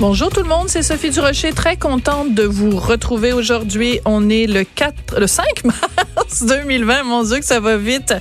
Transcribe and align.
Bonjour 0.00 0.30
tout 0.30 0.42
le 0.42 0.48
monde, 0.48 0.66
c'est 0.68 0.82
Sophie 0.82 1.10
Durocher, 1.10 1.52
très 1.52 1.76
contente 1.76 2.32
de 2.32 2.44
vous 2.44 2.70
retrouver 2.70 3.34
aujourd'hui. 3.34 4.00
On 4.06 4.30
est 4.30 4.46
le 4.46 4.64
4, 4.64 5.20
le 5.20 5.26
5 5.26 5.44
mars 5.64 6.42
2020, 6.42 7.02
mon 7.02 7.22
Dieu 7.22 7.38
que 7.38 7.44
ça 7.44 7.60
va 7.60 7.76
vite. 7.76 8.14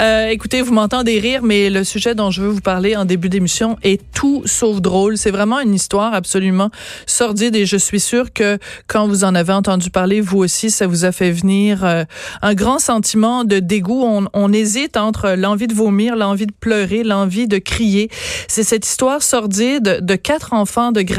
Euh, 0.00 0.26
écoutez, 0.30 0.62
vous 0.62 0.72
m'entendez 0.72 1.20
rire, 1.20 1.42
mais 1.44 1.70
le 1.70 1.84
sujet 1.84 2.16
dont 2.16 2.32
je 2.32 2.42
veux 2.42 2.48
vous 2.48 2.60
parler 2.60 2.96
en 2.96 3.04
début 3.04 3.28
d'émission 3.28 3.76
est 3.84 4.02
tout 4.12 4.42
sauf 4.46 4.80
drôle. 4.80 5.16
C'est 5.16 5.30
vraiment 5.30 5.60
une 5.60 5.74
histoire 5.74 6.12
absolument 6.12 6.70
sordide 7.06 7.54
et 7.54 7.66
je 7.66 7.76
suis 7.76 8.00
sûre 8.00 8.32
que 8.32 8.58
quand 8.88 9.06
vous 9.06 9.22
en 9.22 9.36
avez 9.36 9.52
entendu 9.52 9.90
parler, 9.90 10.20
vous 10.20 10.38
aussi, 10.38 10.72
ça 10.72 10.88
vous 10.88 11.04
a 11.04 11.12
fait 11.12 11.30
venir 11.30 11.84
euh, 11.84 12.02
un 12.42 12.54
grand 12.54 12.80
sentiment 12.80 13.44
de 13.44 13.60
dégoût. 13.60 14.02
On, 14.04 14.26
on 14.34 14.52
hésite 14.52 14.96
entre 14.96 15.36
l'envie 15.38 15.68
de 15.68 15.74
vomir, 15.74 16.16
l'envie 16.16 16.46
de 16.46 16.54
pleurer, 16.58 17.04
l'envie 17.04 17.46
de 17.46 17.58
crier. 17.58 18.10
C'est 18.48 18.64
cette 18.64 18.84
histoire 18.84 19.22
sordide 19.22 20.00
de 20.02 20.16
quatre 20.16 20.52
enfants 20.52 20.90
de 20.90 21.11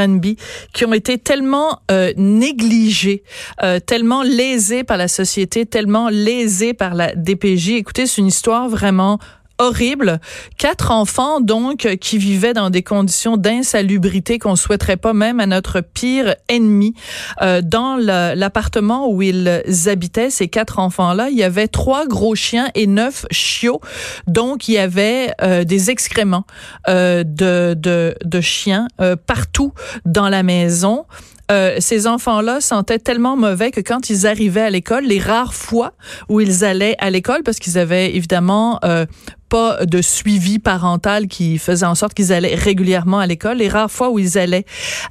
Qui 0.74 0.86
ont 0.86 0.94
été 0.94 1.18
tellement 1.18 1.82
euh, 1.92 2.14
négligés, 2.18 3.24
euh, 3.62 3.80
tellement 3.80 4.24
lésés 4.24 4.84
par 4.84 4.98
la 4.98 5.08
société, 5.08 5.66
tellement 5.66 6.10
lésés 6.10 6.74
par 6.74 6.94
la 6.94 7.16
DPJ. 7.16 7.70
Écoutez, 7.72 8.08
c'est 8.08 8.22
une 8.22 8.28
histoire 8.28 8.70
vraiment 8.70 9.20
horrible. 9.58 10.20
Quatre 10.58 10.92
enfants, 10.92 11.40
donc, 11.42 11.88
qui 12.02 12.18
vivaient 12.18 12.54
dans 12.54 12.70
des 12.70 12.84
conditions 12.84 13.38
d'insalubrité 13.38 14.40
qu'on 14.40 14.56
souhaiterait 14.56 14.98
pas 14.98 15.14
même 15.14 15.40
à 15.40 15.46
notre 15.46 15.82
pire 15.82 16.36
ennemi. 16.50 16.94
Euh, 17.42 17.62
dans 17.62 17.96
l'appartement 17.98 19.10
où 19.10 19.22
ils 19.22 19.64
habitaient, 19.88 20.30
ces 20.30 20.48
quatre 20.48 20.80
enfants-là, 20.80 21.30
il 21.30 21.38
y 21.38 21.44
avait 21.44 21.68
trois 21.68 22.08
gros 22.08 22.36
chiens 22.36 22.70
et 22.76 22.88
neuf 22.88 23.26
chiots. 23.32 23.82
Donc, 24.28 24.68
il 24.68 24.74
y 24.74 24.78
avait 24.78 25.34
euh, 25.42 25.64
des 25.64 25.90
excréments 25.90 26.46
euh, 26.88 27.24
de, 27.24 27.76
de, 27.78 28.16
de 28.24 28.42
chiens 28.42 28.88
euh, 29.02 29.16
partout 29.16 29.74
dans 30.06 30.30
la 30.30 30.44
maison. 30.44 31.06
Euh, 31.52 31.76
ces 31.80 32.08
enfants-là 32.08 32.62
sentaient 32.62 33.00
tellement 33.00 33.36
mauvais 33.36 33.72
que 33.72 33.82
quand 33.82 34.10
ils 34.10 34.26
arrivaient 34.26 34.62
à 34.62 34.70
l'école, 34.70 35.04
les 35.04 35.20
rares 35.20 35.54
fois 35.54 35.94
où 36.30 36.40
ils 36.40 36.64
allaient 36.64 36.96
à 37.00 37.10
l'école, 37.10 37.44
parce 37.44 37.60
qu'ils 37.60 37.78
avaient 37.78 38.16
évidemment 38.16 38.80
euh, 38.86 39.06
pas 39.54 39.86
de 39.86 40.02
suivi 40.02 40.58
parental 40.58 41.28
qui 41.28 41.60
faisait 41.60 41.86
en 41.86 41.94
sorte 41.94 42.16
qu'ils 42.16 42.34
allaient 42.34 42.56
régulièrement 42.56 43.20
à 43.20 43.28
l'école. 43.28 43.58
Les 43.58 43.70
rares 43.70 43.92
fois 43.92 44.10
où 44.10 44.18
ils 44.18 44.40
allaient 44.40 44.66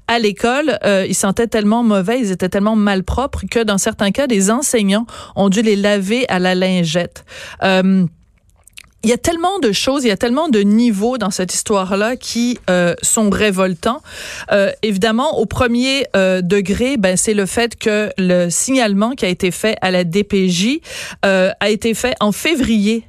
à 0.08 0.18
l'école, 0.18 0.80
euh, 0.84 1.06
ils 1.08 1.14
sentaient 1.14 1.46
tellement 1.46 1.84
mauvais, 1.84 2.18
ils 2.18 2.32
étaient 2.32 2.48
tellement 2.48 2.74
malpropres 2.74 3.42
que 3.48 3.62
dans 3.62 3.78
certains 3.78 4.10
cas, 4.10 4.26
des 4.26 4.50
enseignants 4.50 5.06
ont 5.36 5.48
dû 5.48 5.62
les 5.62 5.76
laver 5.76 6.28
à 6.28 6.40
la 6.40 6.56
lingette. 6.56 7.24
Euh, 7.62 8.04
il 9.02 9.10
y 9.10 9.12
a 9.12 9.18
tellement 9.18 9.58
de 9.58 9.72
choses, 9.72 10.04
il 10.04 10.08
y 10.08 10.12
a 10.12 10.16
tellement 10.16 10.48
de 10.48 10.60
niveaux 10.60 11.18
dans 11.18 11.30
cette 11.30 11.54
histoire-là 11.54 12.16
qui 12.16 12.58
euh, 12.70 12.94
sont 13.02 13.30
révoltants. 13.30 14.00
Euh, 14.52 14.70
évidemment, 14.82 15.38
au 15.38 15.46
premier 15.46 16.06
euh, 16.14 16.40
degré, 16.40 16.96
ben 16.96 17.16
c'est 17.16 17.34
le 17.34 17.46
fait 17.46 17.76
que 17.76 18.10
le 18.16 18.48
signalement 18.48 19.12
qui 19.12 19.24
a 19.24 19.28
été 19.28 19.50
fait 19.50 19.76
à 19.80 19.90
la 19.90 20.04
DPJ 20.04 20.80
euh, 21.24 21.50
a 21.58 21.70
été 21.70 21.94
fait 21.94 22.14
en 22.20 22.32
février. 22.32 23.04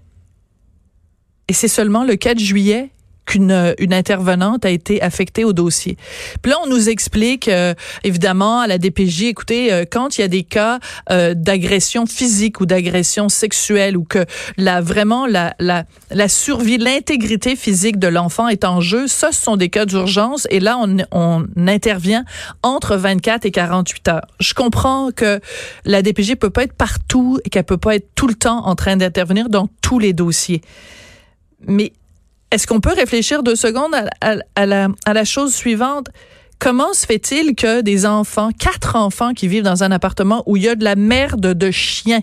Et 1.47 1.53
c'est 1.53 1.67
seulement 1.67 2.03
le 2.03 2.15
4 2.15 2.39
juillet 2.39 2.89
qu'une 3.25 3.73
une 3.79 3.93
intervenante 3.93 4.65
a 4.65 4.69
été 4.69 5.01
affectée 5.01 5.43
au 5.43 5.53
dossier. 5.53 5.97
Puis 6.41 6.51
là, 6.51 6.57
on 6.63 6.67
nous 6.67 6.89
explique, 6.89 7.47
euh, 7.47 7.73
évidemment, 8.03 8.61
à 8.61 8.67
la 8.67 8.77
DPJ, 8.77 9.23
écoutez, 9.23 9.71
euh, 9.71 9.85
quand 9.89 10.17
il 10.17 10.21
y 10.21 10.23
a 10.23 10.27
des 10.27 10.43
cas 10.43 10.79
euh, 11.11 11.33
d'agression 11.33 12.05
physique 12.05 12.59
ou 12.59 12.65
d'agression 12.65 13.29
sexuelle 13.29 13.97
ou 13.97 14.03
que 14.03 14.25
la 14.57 14.81
vraiment 14.81 15.25
la 15.25 15.53
la, 15.59 15.85
la 16.11 16.27
survie, 16.27 16.77
l'intégrité 16.77 17.55
physique 17.55 17.99
de 17.99 18.07
l'enfant 18.07 18.47
est 18.47 18.65
en 18.65 18.81
jeu, 18.81 19.07
ça, 19.07 19.31
ce 19.31 19.41
sont 19.41 19.57
des 19.57 19.69
cas 19.69 19.85
d'urgence. 19.85 20.47
Et 20.49 20.59
là, 20.59 20.77
on, 20.79 20.97
on 21.11 21.47
intervient 21.67 22.25
entre 22.61 22.95
24 22.95 23.45
et 23.45 23.51
48 23.51 24.07
heures. 24.09 24.27
Je 24.39 24.53
comprends 24.53 25.11
que 25.11 25.39
la 25.85 26.01
DPJ 26.01 26.35
peut 26.35 26.49
pas 26.49 26.63
être 26.63 26.73
partout 26.73 27.39
et 27.45 27.49
qu'elle 27.49 27.63
peut 27.63 27.77
pas 27.77 27.95
être 27.95 28.09
tout 28.15 28.27
le 28.27 28.35
temps 28.35 28.65
en 28.65 28.75
train 28.75 28.97
d'intervenir 28.97 29.49
dans 29.49 29.67
tous 29.81 29.99
les 29.99 30.13
dossiers. 30.13 30.61
Mais 31.67 31.93
est-ce 32.53 32.67
qu'on 32.67 32.79
peut 32.79 32.93
réfléchir 32.93 33.41
deux 33.41 33.55
secondes 33.55 33.95
à, 34.21 34.65
la, 34.65 35.23
chose 35.25 35.55
suivante? 35.55 36.09
Comment 36.59 36.93
se 36.93 37.07
fait-il 37.07 37.55
que 37.55 37.81
des 37.81 38.05
enfants, 38.05 38.51
quatre 38.51 38.95
enfants 38.95 39.33
qui 39.33 39.47
vivent 39.47 39.63
dans 39.63 39.83
un 39.83 39.91
appartement 39.91 40.43
où 40.45 40.55
il 40.55 40.63
y 40.63 40.69
a 40.69 40.75
de 40.75 40.83
la 40.83 40.95
merde 40.95 41.55
de 41.55 41.71
chiens, 41.71 42.21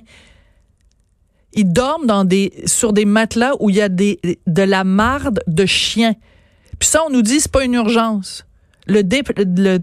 ils 1.53 1.71
dorment 1.71 2.29
sur 2.65 2.93
des 2.93 3.07
matelas 3.07 3.55
où 3.59 3.71
il 3.71 3.77
y 3.77 3.83
a 3.83 3.89
des, 3.89 4.21
de 4.47 4.63
la 4.63 4.85
marde 4.85 5.41
de 5.49 5.67
chiens? 5.67 6.15
Puis 6.79 6.89
ça, 6.89 7.01
on 7.09 7.11
nous 7.11 7.23
dit, 7.23 7.41
c'est 7.41 7.51
pas 7.51 7.65
une 7.65 7.75
urgence. 7.75 8.47
Le, 8.87 9.03
dé, 9.03 9.23
le, 9.37 9.81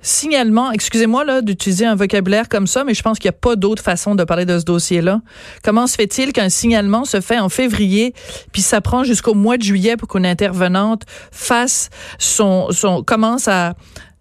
signalement, 0.00 0.70
excusez-moi 0.72 1.24
là 1.24 1.42
d'utiliser 1.42 1.86
un 1.86 1.94
vocabulaire 1.94 2.48
comme 2.48 2.66
ça, 2.66 2.84
mais 2.84 2.94
je 2.94 3.02
pense 3.02 3.18
qu'il 3.18 3.28
n'y 3.28 3.34
a 3.34 3.38
pas 3.38 3.56
d'autre 3.56 3.82
façon 3.82 4.14
de 4.14 4.24
parler 4.24 4.44
de 4.44 4.58
ce 4.58 4.64
dossier-là. 4.64 5.20
Comment 5.62 5.86
se 5.86 5.96
fait-il 5.96 6.32
qu'un 6.32 6.48
signalement 6.48 7.04
se 7.04 7.20
fait 7.20 7.38
en 7.38 7.48
février, 7.48 8.14
puis 8.52 8.62
ça 8.62 8.80
prend 8.80 9.04
jusqu'au 9.04 9.34
mois 9.34 9.56
de 9.56 9.62
juillet 9.62 9.96
pour 9.96 10.08
qu'une 10.08 10.26
intervenante 10.26 11.02
fasse 11.30 11.90
son, 12.18 12.68
son 12.70 13.02
commence 13.02 13.48
à 13.48 13.74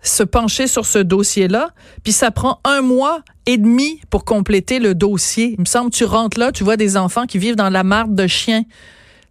se 0.04 0.24
pencher 0.24 0.68
sur 0.68 0.86
ce 0.86 1.00
dossier-là, 1.00 1.70
puis 2.04 2.12
ça 2.12 2.32
prend 2.32 2.60
un 2.64 2.82
mois 2.82 3.22
et 3.46 3.58
demi 3.58 4.02
pour 4.10 4.26
compléter 4.26 4.80
le 4.80 4.96
dossier? 4.96 5.54
Il 5.58 5.62
me 5.62 5.66
semble 5.66 5.92
tu 5.92 6.06
rentres 6.06 6.40
là, 6.40 6.52
tu 6.52 6.64
vois 6.64 6.78
des 6.78 6.98
enfants 6.98 7.26
qui 7.26 7.38
vivent 7.38 7.56
dans 7.56 7.70
la 7.70 7.84
marde 7.84 8.16
de 8.16 8.28
chiens. 8.28 8.64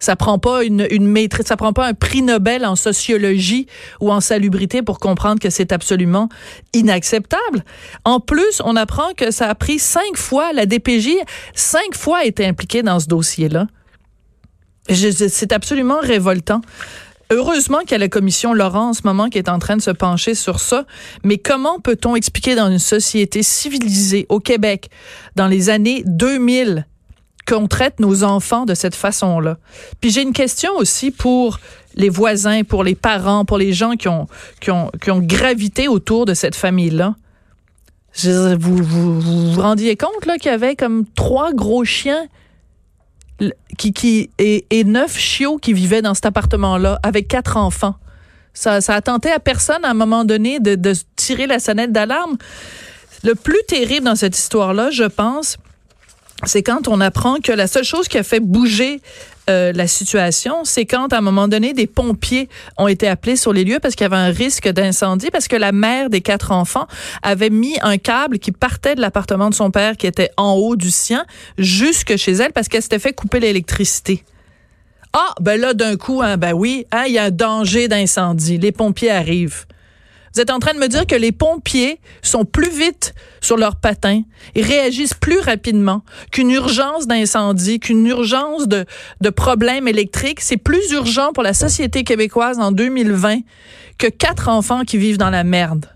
Ça 0.01 0.17
prend 0.17 0.39
pas 0.39 0.65
une, 0.65 1.07
maîtrise, 1.07 1.47
ça 1.47 1.57
prend 1.57 1.73
pas 1.73 1.87
un 1.87 1.95
prix 1.95 2.23
Nobel 2.23 2.65
en 2.65 2.75
sociologie 2.75 3.67
ou 4.01 4.11
en 4.11 4.21
salubrité 4.21 4.83
pour 4.83 4.99
comprendre 4.99 5.39
que 5.39 5.51
c'est 5.51 5.73
absolument 5.73 6.29
inacceptable. 6.73 7.65
En 8.05 8.19
plus, 8.19 8.61
on 8.65 8.77
apprend 8.77 9.13
que 9.17 9.31
ça 9.31 9.49
a 9.49 9.55
pris 9.55 9.79
cinq 9.79 10.17
fois, 10.17 10.53
la 10.53 10.67
DPJ, 10.67 11.11
cinq 11.55 11.95
fois 11.95 12.19
a 12.19 12.25
été 12.25 12.47
impliquée 12.47 12.83
dans 12.83 12.99
ce 12.99 13.07
dossier-là. 13.07 13.67
C'est 14.89 15.53
absolument 15.53 16.01
révoltant. 16.01 16.63
Heureusement 17.33 17.79
qu'il 17.81 17.93
y 17.93 17.95
a 17.95 17.99
la 17.99 18.09
commission 18.09 18.53
Laurent 18.53 18.89
en 18.89 18.93
ce 18.93 19.03
moment 19.05 19.29
qui 19.29 19.39
est 19.39 19.49
en 19.49 19.61
train 19.61 19.77
de 19.77 19.83
se 19.83 19.93
pencher 19.93 20.35
sur 20.35 20.59
ça. 20.59 20.85
Mais 21.23 21.39
comment 21.39 21.79
peut-on 21.79 22.17
expliquer 22.17 22.57
dans 22.57 22.69
une 22.69 22.81
société 22.81 23.45
civilisée 23.45 24.27
au 24.29 24.41
Québec, 24.41 24.91
dans 25.37 25.47
les 25.47 25.71
années 25.71 26.03
2000, 26.07 26.87
qu'on 27.51 27.67
traite 27.67 28.01
nos 28.01 28.23
enfants 28.23 28.65
de 28.65 28.75
cette 28.75 28.95
façon-là. 28.95 29.59
Puis 30.01 30.11
j'ai 30.11 30.23
une 30.23 30.33
question 30.33 30.71
aussi 30.77 31.11
pour 31.11 31.59
les 31.97 32.09
voisins, 32.09 32.63
pour 32.63 32.85
les 32.85 32.95
parents, 32.95 33.45
pour 33.45 33.59
les 33.59 33.73
gens 33.73 33.97
qui 33.97 34.09
ont, 34.09 34.29
qui 34.61 34.71
ont, 34.71 34.91
qui 35.03 35.11
ont 35.11 35.19
gravité 35.19 35.89
autour 35.89 36.25
de 36.25 36.35
cette 36.35 36.55
famille-là. 36.55 37.17
Vous, 38.25 38.77
vous, 38.77 39.21
vous 39.21 39.61
rendiez 39.61 39.97
compte 39.97 40.27
là 40.27 40.39
qu'il 40.39 40.51
y 40.51 40.55
avait 40.55 40.77
comme 40.77 41.05
trois 41.15 41.53
gros 41.53 41.85
chiens 41.85 42.27
qui, 43.79 43.93
qui 43.93 44.31
et, 44.39 44.67
et 44.71 44.85
neuf 44.85 45.17
chiots 45.17 45.59
qui 45.59 45.73
vivaient 45.73 46.03
dans 46.03 46.15
cet 46.15 46.27
appartement-là 46.27 46.99
avec 47.03 47.29
quatre 47.29 47.57
enfants? 47.57 47.97
Ça, 48.53 48.81
ça 48.81 48.95
a 48.95 49.01
tenté 49.01 49.31
à 49.31 49.39
personne 49.39 49.85
à 49.85 49.91
un 49.91 49.95
moment 49.95 50.25
donné 50.25 50.59
de, 50.59 50.75
de 50.75 50.93
tirer 51.17 51.47
la 51.47 51.59
sonnette 51.61 51.93
d'alarme. 51.93 52.37
Le 53.23 53.35
plus 53.35 53.63
terrible 53.69 54.07
dans 54.07 54.17
cette 54.17 54.37
histoire-là, 54.37 54.91
je 54.91 55.05
pense, 55.05 55.57
c'est 56.45 56.63
quand 56.63 56.89
on 56.89 57.01
apprend 57.01 57.37
que 57.37 57.53
la 57.53 57.67
seule 57.67 57.85
chose 57.85 58.09
qui 58.09 58.19
a 58.19 58.23
fait 58.23 58.41
bouger 58.41 59.01
euh, 59.49 59.73
la 59.73 59.87
situation, 59.87 60.65
c'est 60.65 60.87
quand 60.87 61.13
à 61.13 61.19
un 61.19 61.21
moment 61.21 61.49
donné 61.49 61.73
des 61.73 61.87
pompiers 61.87 62.49
ont 62.79 62.89
été 62.89 63.09
appelés 63.09 63.37
sur 63.37 63.53
les 63.53 63.65
lieux 63.65 63.79
parce 63.81 63.95
qu'il 63.95 64.05
y 64.05 64.07
avait 64.07 64.17
un 64.17 64.33
risque 64.33 64.69
d'incendie 64.69 65.31
parce 65.31 65.49
que 65.49 65.57
la 65.57 65.73
mère 65.73 66.09
des 66.09 66.21
quatre 66.21 66.53
enfants 66.53 66.87
avait 67.23 67.51
mis 67.51 67.77
un 67.83 67.99
câble 67.99 68.39
qui 68.39 68.53
partait 68.53 68.95
de 68.95 69.01
l'appartement 69.01 69.51
de 69.51 69.55
son 69.55 69.71
père 69.71 69.97
qui 69.97 70.07
était 70.07 70.31
en 70.37 70.53
haut 70.53 70.77
du 70.77 70.91
sien 70.91 71.25
jusque 71.59 72.17
chez 72.17 72.33
elle 72.33 72.53
parce 72.53 72.69
qu'elle 72.69 72.83
s'était 72.83 72.99
fait 72.99 73.13
couper 73.13 73.41
l'électricité. 73.41 74.25
Ah, 75.13 75.35
ben 75.41 75.61
là 75.61 75.75
d'un 75.75 75.97
coup, 75.97 76.23
hein, 76.23 76.37
ben 76.37 76.53
oui, 76.53 76.87
hein, 76.93 77.05
il 77.09 77.15
y 77.15 77.19
a 77.19 77.25
un 77.25 77.31
danger 77.31 77.89
d'incendie. 77.89 78.59
Les 78.59 78.71
pompiers 78.71 79.11
arrivent. 79.11 79.67
Vous 80.35 80.41
êtes 80.41 80.51
en 80.51 80.61
train 80.61 80.75
de 80.75 80.79
me 80.79 80.87
dire 80.87 81.07
que 81.07 81.17
les 81.17 81.33
pompiers 81.33 82.01
sont 82.23 82.45
plus 82.45 82.71
vite 82.71 83.15
sur 83.41 83.57
leurs 83.57 83.77
patins 83.77 84.23
et 84.55 84.63
réagissent 84.63 85.15
plus 85.15 85.41
rapidement 85.41 86.03
qu'une 86.31 86.51
urgence 86.51 87.07
d'incendie, 87.07 87.81
qu'une 87.81 88.07
urgence 88.07 88.69
de, 88.69 88.85
de 89.21 89.31
problèmes 89.31 89.89
électriques. 89.89 90.41
C'est 90.41 90.57
plus 90.57 90.93
urgent 90.93 91.33
pour 91.33 91.43
la 91.43 91.55
société 91.55 92.05
québécoise 92.05 92.59
en 92.61 92.71
2020 92.71 93.41
que 93.99 94.07
quatre 94.07 94.49
enfants 94.49 94.85
qui 94.85 94.99
vivent 94.99 95.19
dans 95.19 95.31
la 95.31 95.45
merde. 95.45 95.87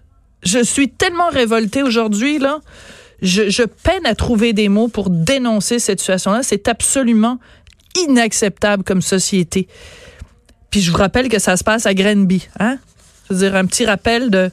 Je 0.43 0.63
suis 0.63 0.89
tellement 0.91 1.29
révoltée 1.29 1.83
aujourd'hui, 1.83 2.39
là. 2.39 2.61
Je, 3.23 3.49
je 3.49 3.63
peine 3.63 4.05
à 4.05 4.15
trouver 4.15 4.53
des 4.53 4.69
mots 4.69 4.89
pour 4.89 5.09
dénoncer 5.09 5.79
cette 5.79 6.01
situation-là. 6.01 6.43
C'est 6.43 6.69
absolument 6.69 7.39
inacceptable 7.97 8.83
comme 8.83 9.01
société. 9.01 9.69
Puis 10.71 10.81
je 10.81 10.91
vous 10.91 10.99
rappelle 10.99 11.29
que 11.29 11.39
ça 11.39 11.57
se 11.57 11.65
passe 11.65 11.87
à 11.87 11.95
Grenby, 11.95 12.49
hein? 12.59 12.79
Je 13.29 13.35
veux 13.35 13.41
dire, 13.41 13.57
un 13.57 13.67
petit 13.67 13.87
rappel 13.87 14.31
de 14.31 14.51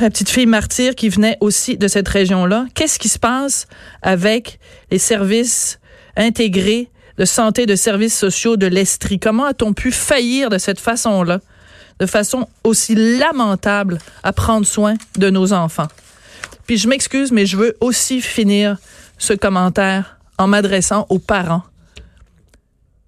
la 0.00 0.10
petite 0.10 0.28
fille 0.28 0.46
martyre 0.46 0.94
qui 0.94 1.08
venait 1.08 1.36
aussi 1.40 1.76
de 1.76 1.88
cette 1.88 2.08
région-là. 2.08 2.66
Qu'est-ce 2.74 2.98
qui 2.98 3.08
se 3.08 3.18
passe 3.18 3.66
avec 4.02 4.58
les 4.90 4.98
services 4.98 5.78
intégrés 6.16 6.90
de 7.18 7.24
santé, 7.24 7.66
de 7.66 7.76
services 7.76 8.16
sociaux 8.16 8.56
de 8.56 8.66
l'Estrie? 8.66 9.18
Comment 9.18 9.44
a-t-on 9.44 9.72
pu 9.72 9.92
faillir 9.92 10.50
de 10.50 10.58
cette 10.58 10.80
façon-là, 10.80 11.40
de 11.98 12.06
façon 12.06 12.48
aussi 12.64 12.94
lamentable 12.94 13.98
à 14.22 14.32
prendre 14.32 14.66
soin 14.66 14.94
de 15.16 15.30
nos 15.30 15.52
enfants? 15.52 15.88
Puis 16.66 16.78
je 16.78 16.88
m'excuse, 16.88 17.32
mais 17.32 17.46
je 17.46 17.56
veux 17.56 17.76
aussi 17.80 18.20
finir 18.20 18.76
ce 19.18 19.32
commentaire 19.32 20.18
en 20.38 20.46
m'adressant 20.46 21.06
aux 21.08 21.18
parents. 21.18 21.62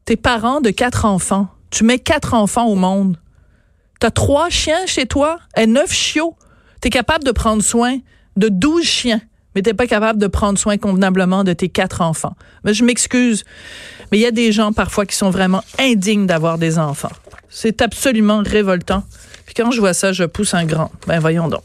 Tes 0.05 0.17
parents 0.17 0.61
de 0.61 0.71
quatre 0.71 1.05
enfants, 1.05 1.49
tu 1.71 1.85
mets 1.85 1.99
quatre 1.99 2.33
enfants 2.33 2.67
au 2.67 2.77
monde 2.77 3.19
T'as 3.99 4.11
trois 4.11 4.49
chiens 4.49 4.87
chez 4.87 5.07
toi 5.07 5.41
et 5.57 5.67
neuf 5.67 5.93
chiots. 5.93 6.37
T'es 6.81 6.91
capable 6.91 7.25
de 7.25 7.33
prendre 7.33 7.63
soin 7.63 7.99
de 8.37 8.49
douze 8.49 8.85
chiens, 8.85 9.21
mais 9.55 9.63
t'es 9.63 9.75
pas 9.75 9.89
capable 9.89 10.21
de 10.21 10.29
prendre 10.29 10.59
soin 10.59 10.79
convenablement 10.79 11.43
de 11.43 11.53
tes 11.53 11.69
quatre 11.69 12.01
enfants. 12.01 12.37
Mais 12.63 12.75
je 12.75 12.85
m'excuse, 12.85 13.45
mais 14.13 14.19
il 14.19 14.21
y 14.21 14.27
a 14.27 14.31
des 14.31 14.53
gens 14.53 14.73
parfois 14.73 15.05
qui 15.05 15.17
sont 15.17 15.31
vraiment 15.31 15.65
indignes 15.81 16.27
d'avoir 16.27 16.59
des 16.59 16.79
enfants. 16.79 17.11
C'est 17.51 17.83
absolument 17.83 18.43
révoltant. 18.47 19.03
Puis 19.47 19.55
quand 19.55 19.73
je 19.73 19.81
vois 19.81 19.95
ça, 19.95 20.13
je 20.13 20.25
pousse 20.25 20.55
un 20.55 20.65
grand. 20.65 20.93
Ben 21.09 21.19
voyons 21.19 21.49
donc. 21.49 21.63